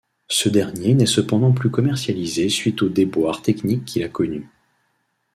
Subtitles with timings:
[0.29, 4.49] Ce dernier n'est cependant plus commercialisé suite aux déboires techniques qu'il a connus.